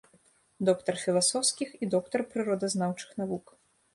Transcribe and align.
Доктар 0.69 0.95
філасофскіх 1.01 1.69
і 1.85 1.91
доктар 1.93 2.25
прыродазнаўчых 2.31 3.13
навук. 3.23 3.45